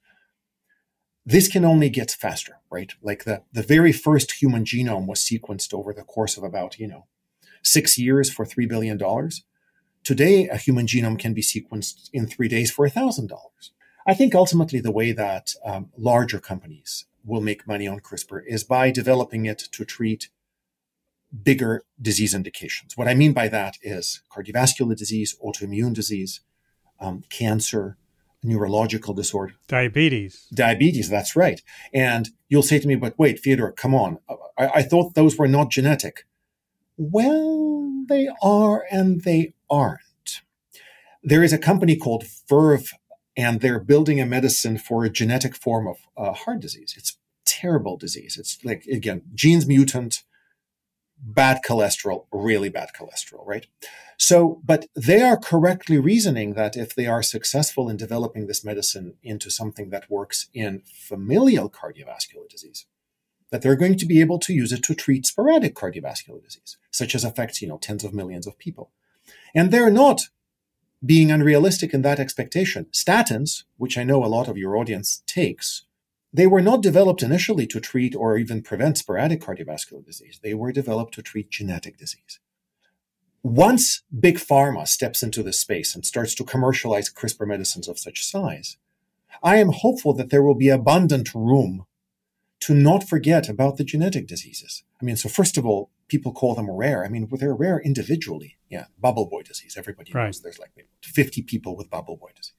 this 1.25 1.47
can 1.47 1.65
only 1.65 1.89
get 1.89 2.11
faster, 2.11 2.59
right? 2.71 2.91
Like 3.01 3.23
the, 3.25 3.43
the 3.51 3.61
very 3.61 3.91
first 3.91 4.41
human 4.41 4.63
genome 4.63 5.05
was 5.05 5.19
sequenced 5.19 5.73
over 5.73 5.93
the 5.93 6.03
course 6.03 6.37
of 6.37 6.43
about, 6.43 6.79
you 6.79 6.87
know, 6.87 7.05
six 7.61 7.97
years 7.99 8.31
for 8.31 8.45
$3 8.45 8.67
billion. 8.67 8.99
Today, 10.03 10.47
a 10.47 10.57
human 10.57 10.87
genome 10.87 11.19
can 11.19 11.33
be 11.33 11.41
sequenced 11.41 12.09
in 12.13 12.25
three 12.25 12.47
days 12.47 12.71
for 12.71 12.87
$1,000. 12.87 13.29
I 14.07 14.13
think 14.13 14.33
ultimately 14.33 14.79
the 14.79 14.91
way 14.91 15.11
that 15.11 15.53
um, 15.63 15.89
larger 15.97 16.39
companies 16.39 17.05
will 17.23 17.41
make 17.41 17.67
money 17.67 17.87
on 17.87 17.99
CRISPR 17.99 18.41
is 18.47 18.63
by 18.63 18.89
developing 18.89 19.45
it 19.45 19.59
to 19.59 19.85
treat 19.85 20.29
bigger 21.43 21.83
disease 22.01 22.33
indications. 22.33 22.97
What 22.97 23.07
I 23.07 23.13
mean 23.13 23.33
by 23.33 23.47
that 23.49 23.77
is 23.81 24.21
cardiovascular 24.31 24.95
disease, 24.95 25.35
autoimmune 25.43 25.93
disease, 25.93 26.41
um, 26.99 27.23
cancer, 27.29 27.97
neurological 28.43 29.13
disorder. 29.13 29.53
Diabetes. 29.67 30.47
Diabetes, 30.53 31.09
that's 31.09 31.35
right. 31.35 31.61
And 31.93 32.29
you'll 32.47 32.63
say 32.63 32.79
to 32.79 32.87
me, 32.87 32.95
but 32.95 33.17
wait, 33.19 33.39
Theodore, 33.39 33.71
come 33.71 33.93
on. 33.93 34.19
I, 34.57 34.67
I 34.75 34.81
thought 34.81 35.15
those 35.15 35.37
were 35.37 35.47
not 35.47 35.69
genetic. 35.69 36.25
Well, 36.97 38.03
they 38.07 38.29
are 38.41 38.85
and 38.91 39.23
they 39.23 39.53
aren't. 39.69 39.99
There 41.23 41.43
is 41.43 41.53
a 41.53 41.57
company 41.57 41.95
called 41.95 42.23
Verve, 42.47 42.93
and 43.35 43.61
they're 43.61 43.79
building 43.79 44.19
a 44.19 44.25
medicine 44.25 44.77
for 44.77 45.03
a 45.03 45.09
genetic 45.09 45.55
form 45.55 45.87
of 45.87 45.97
uh, 46.17 46.33
heart 46.33 46.59
disease. 46.59 46.95
It's 46.97 47.17
terrible 47.45 47.97
disease. 47.97 48.37
It's 48.37 48.63
like, 48.63 48.85
again, 48.85 49.21
genes 49.33 49.67
mutant, 49.67 50.23
bad 51.21 51.59
cholesterol, 51.67 52.25
really 52.31 52.69
bad 52.69 52.89
cholesterol, 52.97 53.45
right? 53.45 53.67
So, 54.17 54.61
but 54.65 54.87
they 54.95 55.21
are 55.21 55.37
correctly 55.37 55.97
reasoning 55.97 56.53
that 56.53 56.75
if 56.75 56.93
they 56.93 57.07
are 57.07 57.23
successful 57.23 57.89
in 57.89 57.97
developing 57.97 58.47
this 58.47 58.65
medicine 58.65 59.15
into 59.23 59.49
something 59.49 59.89
that 59.89 60.09
works 60.09 60.47
in 60.53 60.83
familial 60.93 61.69
cardiovascular 61.69 62.47
disease, 62.49 62.85
that 63.51 63.61
they're 63.61 63.75
going 63.75 63.97
to 63.97 64.05
be 64.05 64.19
able 64.19 64.39
to 64.39 64.53
use 64.53 64.71
it 64.71 64.83
to 64.83 64.93
treat 64.93 65.25
sporadic 65.25 65.73
cardiovascular 65.73 66.43
disease, 66.43 66.77
such 66.91 67.15
as 67.15 67.23
affects, 67.23 67.61
you 67.61 67.67
know, 67.67 67.77
tens 67.77 68.03
of 68.03 68.13
millions 68.13 68.45
of 68.45 68.59
people. 68.59 68.91
And 69.55 69.71
they're 69.71 69.89
not 69.89 70.23
being 71.05 71.31
unrealistic 71.31 71.93
in 71.93 72.01
that 72.01 72.19
expectation. 72.19 72.87
Statins, 72.91 73.63
which 73.77 73.97
I 73.97 74.03
know 74.03 74.23
a 74.23 74.27
lot 74.27 74.47
of 74.47 74.57
your 74.57 74.75
audience 74.75 75.23
takes, 75.25 75.85
they 76.31 76.47
were 76.47 76.61
not 76.61 76.81
developed 76.81 77.23
initially 77.23 77.65
to 77.67 77.79
treat 77.79 78.15
or 78.15 78.37
even 78.37 78.61
prevent 78.61 78.97
sporadic 78.97 79.41
cardiovascular 79.41 80.05
disease. 80.05 80.39
They 80.41 80.53
were 80.53 80.71
developed 80.71 81.13
to 81.15 81.23
treat 81.23 81.49
genetic 81.49 81.97
disease. 81.97 82.39
Once 83.41 84.03
big 84.17 84.37
pharma 84.37 84.87
steps 84.87 85.23
into 85.23 85.41
this 85.41 85.59
space 85.59 85.95
and 85.95 86.05
starts 86.05 86.35
to 86.35 86.43
commercialize 86.43 87.11
CRISPR 87.11 87.47
medicines 87.47 87.87
of 87.87 87.97
such 87.97 88.25
size, 88.25 88.77
I 89.41 89.57
am 89.57 89.71
hopeful 89.71 90.13
that 90.13 90.29
there 90.29 90.43
will 90.43 90.55
be 90.55 90.69
abundant 90.69 91.33
room 91.33 91.85
to 92.61 92.73
not 92.73 93.07
forget 93.07 93.47
about 93.47 93.77
the 93.77 93.85
genetic 93.85 94.27
diseases. 94.27 94.83
I 95.01 95.05
mean, 95.05 95.15
so 95.15 95.29
first 95.29 95.57
of 95.57 95.65
all, 95.65 95.89
people 96.09 96.33
call 96.33 96.55
them 96.55 96.69
rare. 96.69 97.05
I 97.05 97.07
mean, 97.07 97.29
they're 97.31 97.55
rare 97.55 97.79
individually. 97.79 98.57
Yeah, 98.69 98.85
bubble 98.99 99.27
boy 99.27 99.43
disease. 99.43 99.75
Everybody 99.77 100.11
right. 100.11 100.25
knows 100.25 100.41
there's 100.41 100.59
like 100.59 100.71
50 101.01 101.41
people 101.43 101.77
with 101.77 101.89
bubble 101.89 102.17
boy 102.17 102.31
disease. 102.35 102.53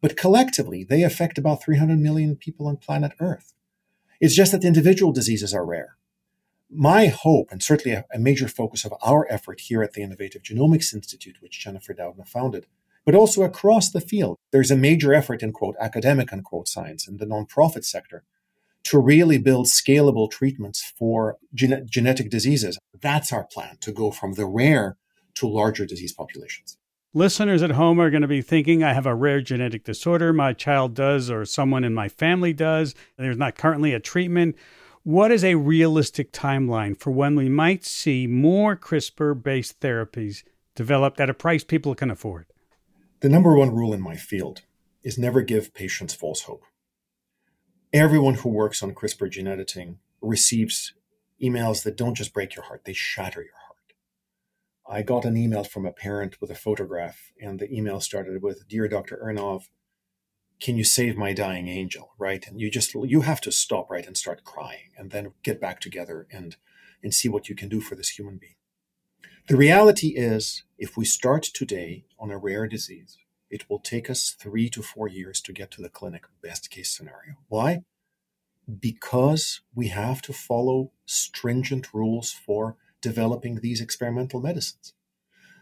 But 0.00 0.16
collectively, 0.16 0.84
they 0.84 1.02
affect 1.02 1.38
about 1.38 1.62
300 1.62 1.98
million 1.98 2.36
people 2.36 2.66
on 2.66 2.76
planet 2.76 3.12
Earth. 3.20 3.54
It's 4.20 4.34
just 4.34 4.52
that 4.52 4.64
individual 4.64 5.12
diseases 5.12 5.52
are 5.52 5.66
rare. 5.66 5.96
My 6.70 7.06
hope, 7.06 7.50
and 7.50 7.62
certainly 7.62 7.96
a, 7.96 8.04
a 8.14 8.18
major 8.18 8.48
focus 8.48 8.84
of 8.84 8.94
our 9.02 9.26
effort 9.30 9.60
here 9.60 9.82
at 9.82 9.92
the 9.92 10.02
Innovative 10.02 10.42
Genomics 10.42 10.94
Institute, 10.94 11.36
which 11.40 11.60
Jennifer 11.60 11.92
Doudna 11.92 12.26
founded, 12.26 12.66
but 13.04 13.14
also 13.14 13.42
across 13.42 13.90
the 13.90 14.00
field, 14.00 14.38
there's 14.52 14.70
a 14.70 14.76
major 14.76 15.12
effort 15.12 15.42
in 15.42 15.52
quote 15.52 15.76
academic 15.80 16.32
unquote 16.32 16.68
science 16.68 17.08
in 17.08 17.16
the 17.16 17.26
nonprofit 17.26 17.84
sector 17.84 18.24
to 18.84 18.98
really 18.98 19.38
build 19.38 19.66
scalable 19.66 20.30
treatments 20.30 20.92
for 20.96 21.36
gene- 21.54 21.86
genetic 21.88 22.30
diseases. 22.30 22.78
That's 23.00 23.32
our 23.32 23.44
plan 23.44 23.78
to 23.80 23.92
go 23.92 24.10
from 24.10 24.34
the 24.34 24.46
rare 24.46 24.96
to 25.34 25.48
larger 25.48 25.86
disease 25.86 26.12
populations. 26.12 26.78
Listeners 27.14 27.62
at 27.62 27.72
home 27.72 28.00
are 28.00 28.08
going 28.08 28.22
to 28.22 28.28
be 28.28 28.40
thinking, 28.40 28.82
I 28.82 28.94
have 28.94 29.04
a 29.04 29.14
rare 29.14 29.42
genetic 29.42 29.84
disorder, 29.84 30.32
my 30.32 30.54
child 30.54 30.94
does, 30.94 31.30
or 31.30 31.44
someone 31.44 31.84
in 31.84 31.92
my 31.92 32.08
family 32.08 32.54
does. 32.54 32.94
And 33.18 33.26
there's 33.26 33.36
not 33.36 33.54
currently 33.54 33.92
a 33.92 34.00
treatment. 34.00 34.56
What 35.02 35.30
is 35.30 35.44
a 35.44 35.56
realistic 35.56 36.32
timeline 36.32 36.98
for 36.98 37.10
when 37.10 37.36
we 37.36 37.50
might 37.50 37.84
see 37.84 38.26
more 38.26 38.76
CRISPR 38.76 39.42
based 39.42 39.80
therapies 39.80 40.42
developed 40.74 41.20
at 41.20 41.28
a 41.28 41.34
price 41.34 41.64
people 41.64 41.94
can 41.94 42.10
afford? 42.10 42.46
The 43.20 43.28
number 43.28 43.54
one 43.54 43.74
rule 43.74 43.92
in 43.92 44.00
my 44.00 44.16
field 44.16 44.62
is 45.02 45.18
never 45.18 45.42
give 45.42 45.74
patients 45.74 46.14
false 46.14 46.42
hope. 46.42 46.64
Everyone 47.92 48.34
who 48.34 48.48
works 48.48 48.82
on 48.82 48.94
CRISPR 48.94 49.28
gene 49.28 49.48
editing 49.48 49.98
receives 50.22 50.94
emails 51.42 51.82
that 51.82 51.98
don't 51.98 52.14
just 52.14 52.32
break 52.32 52.54
your 52.54 52.64
heart, 52.64 52.84
they 52.86 52.94
shatter 52.94 53.42
your 53.42 53.52
heart. 53.52 53.61
I 54.92 55.00
got 55.00 55.24
an 55.24 55.38
email 55.38 55.64
from 55.64 55.86
a 55.86 55.90
parent 55.90 56.38
with 56.38 56.50
a 56.50 56.54
photograph, 56.54 57.32
and 57.40 57.58
the 57.58 57.72
email 57.72 57.98
started 57.98 58.42
with, 58.42 58.68
"Dear 58.68 58.88
Dr. 58.88 59.16
Urnov, 59.24 59.70
can 60.60 60.76
you 60.76 60.84
save 60.84 61.16
my 61.16 61.32
dying 61.32 61.66
angel?" 61.66 62.12
Right, 62.18 62.46
and 62.46 62.60
you 62.60 62.70
just 62.70 62.92
you 62.92 63.22
have 63.22 63.40
to 63.40 63.50
stop 63.50 63.88
right 63.90 64.06
and 64.06 64.18
start 64.18 64.44
crying, 64.44 64.90
and 64.98 65.10
then 65.10 65.32
get 65.42 65.62
back 65.62 65.80
together 65.80 66.26
and 66.30 66.56
and 67.02 67.14
see 67.14 67.30
what 67.30 67.48
you 67.48 67.54
can 67.54 67.70
do 67.70 67.80
for 67.80 67.94
this 67.94 68.10
human 68.10 68.36
being. 68.36 68.56
The 69.48 69.56
reality 69.56 70.08
is, 70.08 70.64
if 70.76 70.94
we 70.94 71.06
start 71.06 71.42
today 71.42 72.04
on 72.18 72.30
a 72.30 72.36
rare 72.36 72.66
disease, 72.66 73.16
it 73.48 73.70
will 73.70 73.80
take 73.80 74.10
us 74.10 74.36
three 74.38 74.68
to 74.68 74.82
four 74.82 75.08
years 75.08 75.40
to 75.42 75.54
get 75.54 75.70
to 75.70 75.80
the 75.80 75.88
clinic, 75.88 76.24
best 76.42 76.68
case 76.68 76.94
scenario. 76.94 77.36
Why? 77.48 77.84
Because 78.68 79.62
we 79.74 79.88
have 79.88 80.20
to 80.22 80.34
follow 80.34 80.92
stringent 81.06 81.94
rules 81.94 82.30
for 82.30 82.76
developing 83.02 83.56
these 83.56 83.80
experimental 83.80 84.40
medicines. 84.40 84.94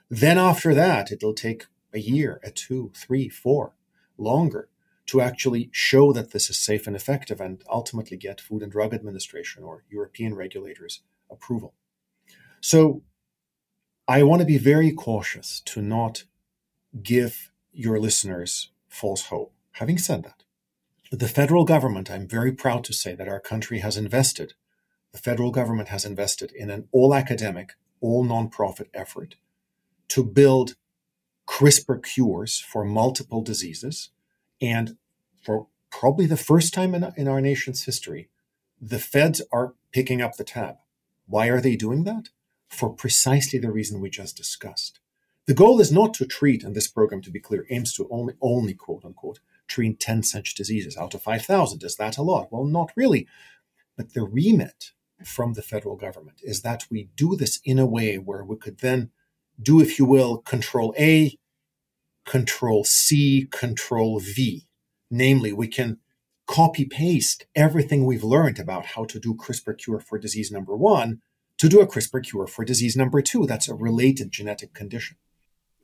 Then 0.09 0.39
after 0.39 0.75
that, 0.75 1.11
it'll 1.11 1.35
take 1.35 1.67
a 1.93 1.99
year, 1.99 2.41
a 2.45 2.51
two, 2.51 2.93
three, 2.95 3.29
four, 3.29 3.75
longer 4.17 4.69
to 5.07 5.21
actually 5.21 5.71
show 5.73 6.13
that 6.13 6.31
this 6.31 6.49
is 6.51 6.59
safe 6.59 6.87
and 6.87 6.95
effective 6.95 7.41
and 7.41 7.63
ultimately 7.69 8.17
get 8.17 8.41
Food 8.41 8.63
and 8.63 8.71
Drug 8.71 8.95
Administration 8.95 9.65
or 9.65 9.83
European 9.91 10.35
regulators 10.35 11.03
approval. 11.29 11.75
So 12.61 13.03
I 14.07 14.23
want 14.23 14.41
to 14.41 14.47
be 14.47 14.59
very 14.59 14.93
cautious 14.93 15.61
to 15.67 15.83
not 15.83 16.25
give 17.03 17.51
your 17.73 17.99
listeners 17.99 18.71
false 18.89 19.27
hope. 19.27 19.53
Having 19.73 19.99
said 19.99 20.25
that, 20.25 20.45
the 21.11 21.29
federal 21.29 21.65
government, 21.65 22.11
I'm 22.11 22.29
very 22.29 22.53
proud 22.53 22.85
to 22.85 22.93
say 22.93 23.15
that 23.15 23.29
our 23.29 23.41
country 23.41 23.81
has 23.81 23.97
invested 23.97 24.55
the 25.13 25.19
federal 25.19 25.51
government 25.51 25.89
has 25.89 26.05
invested 26.05 26.53
in 26.53 26.71
an 26.71 26.89
all 26.93 27.15
academic, 27.15 27.73
all 28.01 28.25
nonprofit 28.25 28.89
effort 28.95 29.37
to 30.09 30.25
build 30.25 30.75
CRISPR 31.47 32.03
cures 32.03 32.59
for 32.59 32.85
multiple 32.85 33.43
diseases. 33.43 34.11
And 34.61 34.97
for 35.43 35.67
probably 35.91 36.27
the 36.27 36.37
first 36.37 36.75
time 36.75 36.95
in, 36.95 37.13
in 37.17 37.29
our 37.29 37.41
nation's 37.41 37.85
history, 37.85 38.29
the 38.81 38.99
feds 38.99 39.43
are 39.53 39.75
picking 39.93 40.21
up 40.23 40.37
the 40.37 40.45
tab. 40.45 40.77
Why 41.27 41.49
are 41.49 41.61
they 41.61 41.77
doing 41.77 42.05
that? 42.05 42.29
For 42.69 42.91
precisely 42.91 43.59
the 43.59 43.71
reason 43.71 44.01
we 44.01 44.11
just 44.11 44.37
discussed. 44.37 45.01
The 45.47 45.55
goal 45.55 45.81
is 45.81 45.91
not 45.91 46.15
to 46.15 46.27
treat, 46.27 46.63
and 46.63 46.77
this 46.77 46.87
program, 46.87 47.23
to 47.23 47.31
be 47.31 47.41
clear, 47.41 47.67
aims 47.71 47.93
to 47.95 48.09
only, 48.11 48.35
only 48.41 48.75
quote 48.75 49.05
unquote, 49.05 49.41
treat 49.67 49.99
10 49.99 50.23
such 50.23 50.55
diseases 50.55 50.97
out 50.97 51.15
of 51.15 51.23
5,000. 51.23 51.83
Is 51.83 51.97
that 51.97 52.19
a 52.19 52.23
lot? 52.23 52.53
Well, 52.53 52.65
not 52.65 52.93
really. 52.95 53.27
But 53.97 54.15
the 54.15 54.23
remit 54.23 54.93
from 55.25 55.55
the 55.55 55.63
federal 55.63 55.97
government 55.97 56.41
is 56.43 56.63
that 56.63 56.85
we 56.91 57.11
do 57.17 57.37
this 57.37 57.61
in 57.65 57.79
a 57.79 57.87
way 57.87 58.17
where 58.17 58.45
we 58.45 58.57
could 58.57 58.79
then 58.79 59.11
do, 59.61 59.81
if 59.81 59.99
you 59.99 60.05
will, 60.05 60.39
control 60.39 60.95
A, 60.99 61.37
control 62.25 62.85
C, 62.85 63.49
control 63.51 64.21
V. 64.21 64.67
Namely, 65.11 65.53
we 65.53 65.67
can 65.67 65.99
copy 66.47 66.85
paste 66.85 67.47
everything 67.55 68.05
we've 68.05 68.25
learned 68.25 68.59
about 68.59 68.87
how 68.87 69.05
to 69.05 69.21
do 69.21 69.35
CRISPR 69.35 69.79
cure 69.79 70.01
for 70.01 70.19
disease 70.19 70.51
number 70.51 70.77
one 70.77 71.21
to 71.59 71.69
do 71.69 71.81
a 71.81 71.87
CRISPR 71.87 72.25
cure 72.25 72.47
for 72.47 72.65
disease 72.65 72.97
number 72.97 73.21
two. 73.23 73.47
That's 73.47 73.69
a 73.69 73.75
related 73.75 74.33
genetic 74.33 74.73
condition. 74.73 75.17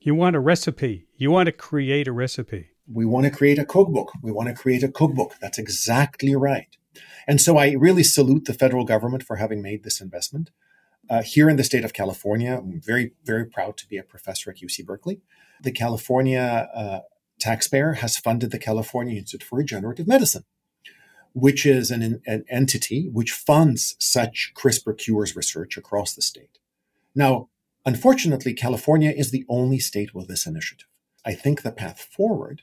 You 0.00 0.14
want 0.14 0.36
a 0.36 0.40
recipe. 0.40 1.06
You 1.16 1.30
want 1.30 1.46
to 1.46 1.52
create 1.52 2.08
a 2.08 2.12
recipe. 2.12 2.68
We 2.90 3.04
want 3.04 3.26
to 3.26 3.30
create 3.30 3.58
a 3.58 3.64
cookbook. 3.64 4.12
We 4.22 4.32
want 4.32 4.48
to 4.48 4.54
create 4.54 4.82
a 4.82 4.88
cookbook. 4.88 5.34
That's 5.40 5.58
exactly 5.58 6.34
right. 6.36 6.76
And 7.26 7.40
so 7.40 7.56
I 7.56 7.72
really 7.72 8.02
salute 8.02 8.44
the 8.44 8.54
federal 8.54 8.84
government 8.84 9.22
for 9.22 9.36
having 9.36 9.62
made 9.62 9.82
this 9.82 10.00
investment. 10.00 10.50
Uh, 11.08 11.22
here 11.22 11.48
in 11.48 11.56
the 11.56 11.64
state 11.64 11.84
of 11.84 11.92
California, 11.92 12.56
I'm 12.58 12.80
very, 12.80 13.12
very 13.24 13.46
proud 13.46 13.76
to 13.78 13.88
be 13.88 13.96
a 13.96 14.02
professor 14.02 14.50
at 14.50 14.56
UC 14.56 14.84
Berkeley. 14.84 15.20
The 15.62 15.72
California 15.72 16.68
uh, 16.74 17.00
taxpayer 17.38 17.94
has 17.94 18.16
funded 18.16 18.50
the 18.50 18.58
California 18.58 19.16
Institute 19.16 19.46
for 19.46 19.56
Regenerative 19.56 20.06
Medicine, 20.06 20.44
which 21.32 21.64
is 21.64 21.90
an, 21.90 22.20
an 22.26 22.44
entity 22.48 23.08
which 23.12 23.30
funds 23.30 23.96
such 23.98 24.52
CRISPR 24.56 24.98
cures 24.98 25.36
research 25.36 25.76
across 25.76 26.14
the 26.14 26.22
state. 26.22 26.58
Now, 27.14 27.48
unfortunately, 27.84 28.54
California 28.54 29.10
is 29.10 29.30
the 29.30 29.44
only 29.48 29.78
state 29.78 30.14
with 30.14 30.28
this 30.28 30.46
initiative. 30.46 30.88
I 31.24 31.34
think 31.34 31.62
the 31.62 31.72
path 31.72 32.00
forward 32.00 32.62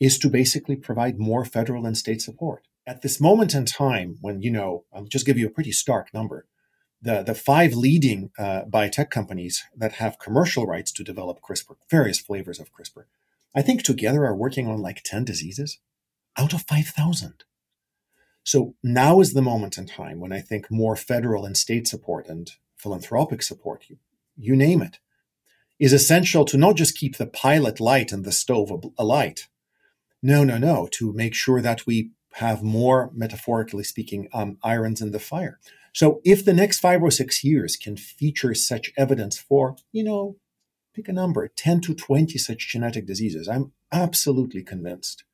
is 0.00 0.18
to 0.18 0.28
basically 0.28 0.76
provide 0.76 1.18
more 1.18 1.44
federal 1.44 1.86
and 1.86 1.96
state 1.96 2.20
support. 2.20 2.66
At 2.86 3.02
this 3.02 3.20
moment 3.20 3.54
in 3.54 3.64
time, 3.64 4.16
when, 4.20 4.42
you 4.42 4.50
know, 4.50 4.84
I'll 4.92 5.04
just 5.04 5.26
give 5.26 5.38
you 5.38 5.46
a 5.46 5.50
pretty 5.50 5.72
stark 5.72 6.12
number 6.12 6.46
the, 7.02 7.22
the 7.22 7.34
five 7.34 7.74
leading 7.74 8.30
uh, 8.38 8.62
biotech 8.70 9.10
companies 9.10 9.64
that 9.76 9.94
have 9.94 10.20
commercial 10.20 10.66
rights 10.66 10.92
to 10.92 11.04
develop 11.04 11.40
CRISPR, 11.40 11.74
various 11.90 12.20
flavors 12.20 12.60
of 12.60 12.70
CRISPR, 12.72 13.04
I 13.54 13.62
think 13.62 13.82
together 13.82 14.24
are 14.24 14.36
working 14.36 14.68
on 14.68 14.80
like 14.80 15.02
10 15.02 15.24
diseases 15.24 15.78
out 16.38 16.54
of 16.54 16.62
5,000. 16.62 17.44
So 18.44 18.74
now 18.82 19.20
is 19.20 19.34
the 19.34 19.42
moment 19.42 19.76
in 19.76 19.86
time 19.86 20.20
when 20.20 20.32
I 20.32 20.40
think 20.40 20.70
more 20.70 20.96
federal 20.96 21.44
and 21.44 21.56
state 21.56 21.88
support 21.88 22.28
and 22.28 22.50
philanthropic 22.76 23.42
support, 23.42 23.86
you, 23.88 23.98
you 24.36 24.56
name 24.56 24.80
it, 24.80 24.98
is 25.78 25.92
essential 25.92 26.44
to 26.46 26.56
not 26.56 26.76
just 26.76 26.96
keep 26.96 27.16
the 27.16 27.26
pilot 27.26 27.80
light 27.80 28.12
and 28.12 28.24
the 28.24 28.32
stove 28.32 28.70
alight. 28.96 29.48
No, 30.22 30.44
no, 30.44 30.56
no, 30.56 30.88
to 30.92 31.12
make 31.12 31.34
sure 31.34 31.60
that 31.60 31.84
we 31.84 32.12
have 32.34 32.62
more, 32.62 33.10
metaphorically 33.14 33.84
speaking, 33.84 34.28
um, 34.32 34.58
irons 34.62 35.00
in 35.00 35.12
the 35.12 35.18
fire. 35.18 35.58
So 35.92 36.20
if 36.24 36.44
the 36.44 36.54
next 36.54 36.80
five 36.80 37.02
or 37.02 37.10
six 37.10 37.44
years 37.44 37.76
can 37.76 37.96
feature 37.96 38.54
such 38.54 38.92
evidence 38.96 39.38
for, 39.38 39.76
you 39.92 40.02
know, 40.02 40.36
pick 40.94 41.08
a 41.08 41.12
number, 41.12 41.46
10 41.48 41.80
to 41.82 41.94
20 41.94 42.38
such 42.38 42.68
genetic 42.68 43.06
diseases, 43.06 43.48
I'm 43.48 43.72
absolutely 43.90 44.62
convinced 44.62 45.24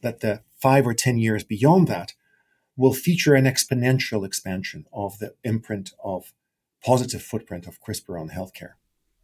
that 0.00 0.20
the 0.20 0.42
five 0.56 0.86
or 0.86 0.94
10 0.94 1.18
years 1.18 1.44
beyond 1.44 1.88
that 1.88 2.14
will 2.76 2.92
feature 2.92 3.34
an 3.34 3.44
exponential 3.44 4.24
expansion 4.24 4.86
of 4.92 5.18
the 5.18 5.34
imprint 5.44 5.92
of 6.02 6.32
positive 6.84 7.22
footprint 7.22 7.66
of 7.66 7.80
CRISPR 7.80 8.20
on 8.20 8.30
healthcare. 8.30 8.74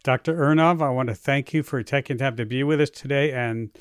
Dr. 0.03 0.35
Urnov, 0.35 0.81
I 0.81 0.89
want 0.89 1.09
to 1.09 1.15
thank 1.15 1.53
you 1.53 1.63
for 1.63 1.81
taking 1.81 2.17
time 2.17 2.35
to 2.35 2.45
be 2.45 2.63
with 2.63 2.79
us 2.79 2.89
today. 2.89 3.31
And 3.31 3.71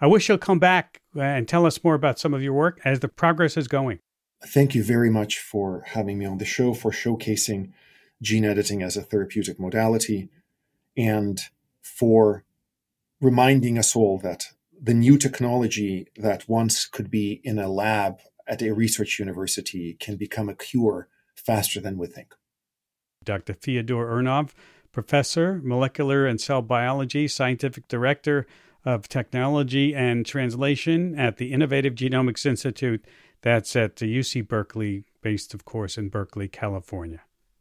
I 0.00 0.06
wish 0.06 0.28
you'll 0.28 0.38
come 0.38 0.58
back 0.58 1.00
uh, 1.16 1.20
and 1.20 1.48
tell 1.48 1.66
us 1.66 1.82
more 1.82 1.94
about 1.94 2.18
some 2.18 2.34
of 2.34 2.42
your 2.42 2.52
work 2.52 2.80
as 2.84 3.00
the 3.00 3.08
progress 3.08 3.56
is 3.56 3.68
going 3.68 3.98
thank 4.44 4.74
you 4.74 4.82
very 4.82 5.10
much 5.10 5.38
for 5.38 5.82
having 5.88 6.18
me 6.18 6.24
on 6.24 6.38
the 6.38 6.44
show, 6.44 6.74
for 6.74 6.90
showcasing 6.90 7.72
gene 8.22 8.44
editing 8.44 8.82
as 8.82 8.96
a 8.96 9.02
therapeutic 9.02 9.58
modality, 9.58 10.28
and 10.96 11.40
for 11.82 12.44
reminding 13.20 13.78
us 13.78 13.96
all 13.96 14.18
that 14.18 14.48
the 14.80 14.94
new 14.94 15.18
technology 15.18 16.06
that 16.16 16.48
once 16.48 16.86
could 16.86 17.10
be 17.10 17.40
in 17.42 17.58
a 17.58 17.68
lab 17.68 18.20
at 18.46 18.62
a 18.62 18.72
research 18.72 19.18
university 19.18 19.96
can 19.98 20.16
become 20.16 20.48
a 20.48 20.54
cure 20.54 21.08
faster 21.34 21.80
than 21.80 21.98
we 21.98 22.06
think. 22.06 22.34
Dr. 23.24 23.54
Fyodor 23.54 24.06
Urnov, 24.06 24.50
professor, 24.92 25.60
molecular 25.64 26.26
and 26.26 26.40
cell 26.40 26.62
biology, 26.62 27.26
scientific 27.26 27.88
director 27.88 28.46
of 28.88 29.06
technology 29.06 29.94
and 29.94 30.24
translation 30.24 31.14
at 31.14 31.36
the 31.36 31.52
Innovative 31.52 31.94
Genomics 31.94 32.46
Institute 32.46 33.04
that's 33.42 33.76
at 33.76 33.96
UC 33.96 34.48
Berkeley, 34.48 35.04
based, 35.20 35.52
of 35.52 35.66
course, 35.66 35.98
in 35.98 36.08
Berkeley, 36.08 36.48
California. 36.48 37.20